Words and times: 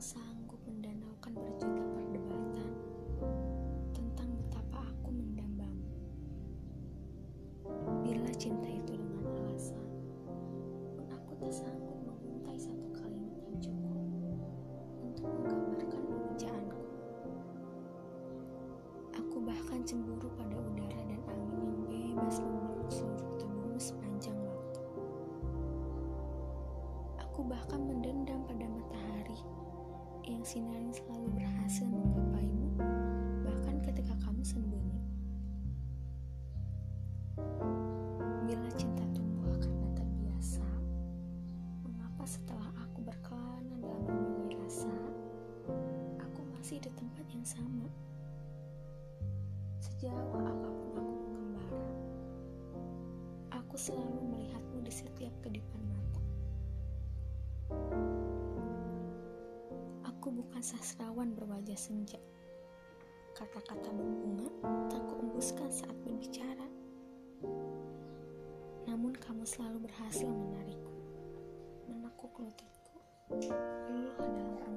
Tak 0.00 0.16
sanggup 0.16 0.56
mendanaukan 0.64 1.36
berjuta 1.36 1.84
perdebatan 1.92 2.72
tentang 3.92 4.32
betapa 4.32 4.80
aku 4.80 5.12
mendambamu. 5.12 5.92
Bila 8.00 8.32
cinta 8.32 8.64
itu 8.64 8.96
dengan 8.96 9.28
alasan, 9.28 9.84
pun 10.96 11.04
aku 11.04 11.36
tak 11.44 11.52
sanggup 11.52 12.00
menguntai 12.00 12.56
satu 12.56 12.88
kalimat 12.96 13.44
yang 13.44 13.60
cukup 13.60 14.00
untuk 15.04 15.28
menggambarkan 15.36 16.00
pemujaanku. 16.08 16.80
Aku 19.20 19.36
bahkan 19.44 19.84
cemburu 19.84 20.32
pada 20.32 20.56
udara 20.64 21.00
dan 21.12 21.20
angin 21.28 21.60
yang 21.60 22.16
bebas 22.16 22.40
memeluk 22.40 22.88
seluruh 22.88 23.36
tubuhmu 23.36 23.76
sepanjang 23.76 24.40
waktu. 24.48 24.80
Aku 27.20 27.44
bahkan 27.44 27.84
mendendam 27.84 28.40
pada 28.48 28.64
matahari 28.64 29.36
yang 30.40 30.48
sinarnya 30.48 30.96
selalu 30.96 31.36
berhasil 31.36 31.84
menggapaimu 31.84 32.72
bahkan 33.44 33.76
ketika 33.84 34.16
kamu 34.24 34.40
sembunyi. 34.40 35.04
Bila 38.48 38.68
cinta 38.72 39.04
tumbuh 39.12 39.52
karena 39.60 39.88
terbiasa, 39.92 40.64
mengapa 41.84 42.24
setelah 42.24 42.72
aku 42.72 43.04
berkelana 43.04 43.84
dalam 43.84 44.00
berbagai 44.08 44.56
rasa, 44.64 44.96
aku 46.24 46.40
masih 46.56 46.80
di 46.80 46.88
tempat 46.96 47.26
yang 47.36 47.44
sama? 47.44 47.92
Sejauh 49.76 50.40
apa 50.40 50.68
pun 50.72 51.04
aku 51.04 51.20
mengembara, 51.36 51.84
aku 53.60 53.76
selalu 53.76 54.24
melihatmu 54.24 54.80
di 54.88 54.92
setiap 55.04 55.36
kedipan 55.44 55.69
Aku 60.20 60.36
bukan 60.36 60.60
sastrawan 60.60 61.32
berwajah 61.32 61.80
senja. 61.80 62.20
Kata-kata 63.32 63.88
berbunga 63.88 64.52
tak 64.92 65.00
kuembuskan 65.08 65.72
saat 65.72 65.96
berbicara. 66.04 66.68
Namun 68.84 69.16
kamu 69.16 69.48
selalu 69.48 69.88
berhasil 69.88 70.28
menarikku, 70.28 70.92
menekuk 71.88 72.36
lututku, 72.36 73.00
luluh 73.32 74.12
dalam 74.20 74.69